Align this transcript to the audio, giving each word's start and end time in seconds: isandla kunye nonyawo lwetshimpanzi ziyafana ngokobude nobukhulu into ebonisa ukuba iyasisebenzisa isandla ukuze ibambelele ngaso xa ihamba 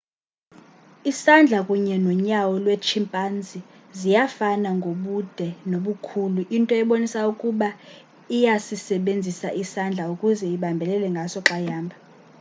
isandla 1.11 1.57
kunye 1.67 1.95
nonyawo 2.05 2.53
lwetshimpanzi 2.63 3.59
ziyafana 3.99 4.69
ngokobude 4.77 5.47
nobukhulu 5.69 6.41
into 6.57 6.73
ebonisa 6.81 7.19
ukuba 7.33 7.69
iyasisebenzisa 8.37 9.47
isandla 9.63 10.03
ukuze 10.13 10.45
ibambelele 10.55 11.07
ngaso 11.13 11.39
xa 11.47 11.57
ihamba 11.65 11.95